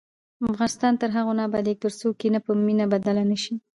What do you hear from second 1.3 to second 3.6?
نه ابادیږي، ترڅو کینه په مینه بدله نشي.